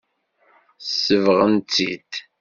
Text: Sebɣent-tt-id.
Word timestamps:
Sebɣent-tt-id. 1.05 2.11